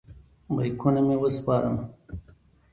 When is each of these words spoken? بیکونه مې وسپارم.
بیکونه 0.55 1.01
مې 1.07 1.15
وسپارم. 1.21 1.75